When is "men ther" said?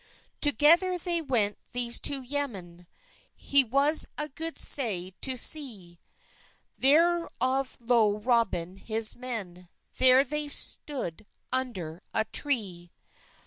9.15-10.23